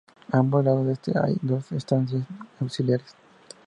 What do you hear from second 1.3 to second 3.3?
dos estancias auxiliares.